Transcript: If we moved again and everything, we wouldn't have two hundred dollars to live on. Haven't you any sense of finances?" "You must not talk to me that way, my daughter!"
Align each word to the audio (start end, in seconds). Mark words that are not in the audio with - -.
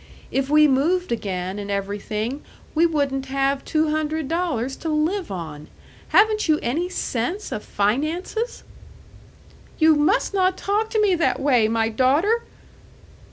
If 0.31 0.49
we 0.49 0.67
moved 0.67 1.11
again 1.11 1.59
and 1.59 1.69
everything, 1.69 2.43
we 2.73 2.87
wouldn't 2.87 3.27
have 3.27 3.63
two 3.63 3.91
hundred 3.91 4.27
dollars 4.27 4.75
to 4.77 4.89
live 4.89 5.29
on. 5.31 5.67
Haven't 6.07 6.49
you 6.49 6.57
any 6.63 6.89
sense 6.89 7.51
of 7.51 7.63
finances?" 7.63 8.63
"You 9.77 9.93
must 9.93 10.33
not 10.33 10.57
talk 10.57 10.89
to 10.89 10.99
me 11.01 11.13
that 11.13 11.39
way, 11.39 11.67
my 11.67 11.89
daughter!" 11.89 12.41